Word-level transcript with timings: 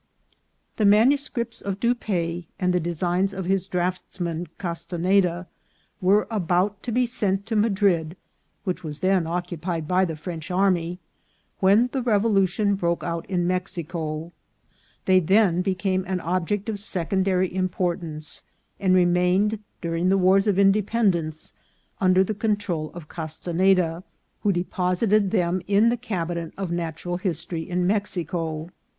The 0.77 0.85
manuscripts 0.85 1.61
of 1.61 1.79
Dupaix, 1.79 2.47
and 2.59 2.73
the 2.73 2.79
designs 2.79 3.33
of 3.33 3.45
his 3.45 3.67
draughtsman 3.67 4.47
Castenada, 4.57 5.45
were 6.01 6.25
about 6.31 6.81
to 6.81 6.91
be 6.91 7.05
sent 7.05 7.45
to 7.45 7.55
Mad 7.55 7.79
rid, 7.83 8.17
which 8.63 8.83
was 8.83 8.97
then 8.97 9.27
occupied 9.27 9.87
by 9.87 10.05
the 10.05 10.15
French 10.15 10.49
army, 10.49 10.97
when 11.59 11.89
the 11.91 12.01
revolution 12.01 12.73
broke 12.73 13.03
out 13.03 13.27
in 13.29 13.45
Mexico; 13.45 14.31
they 15.05 15.19
then 15.19 15.61
became 15.61 16.03
an 16.07 16.19
object 16.21 16.67
of 16.67 16.79
secondary 16.79 17.53
importance, 17.53 18.41
and 18.79 18.95
re 18.95 19.05
mained 19.05 19.59
during 19.81 20.09
the 20.09 20.17
wars 20.17 20.47
of 20.47 20.57
independence 20.57 21.53
under 21.99 22.23
the 22.23 22.33
con 22.33 22.55
* 22.55 22.55
trol 22.55 22.91
of 22.95 23.07
Castenada, 23.07 24.03
who 24.41 24.51
deposited 24.51 25.29
them 25.29 25.61
in 25.67 25.89
the 25.89 25.95
Cabinet 25.95 26.55
of 26.57 26.71
Natural 26.71 27.17
History 27.17 27.69
in 27.69 27.85
Mexico. 27.85 28.71